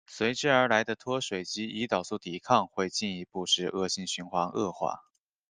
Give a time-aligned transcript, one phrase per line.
[0.07, 5.03] 随之而来的脱水及胰岛素抵抗会进一步使恶性循环恶化。